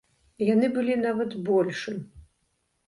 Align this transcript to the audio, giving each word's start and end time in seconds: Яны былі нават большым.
Яны 0.53 0.69
былі 0.79 0.95
нават 1.05 1.39
большым. 1.51 2.05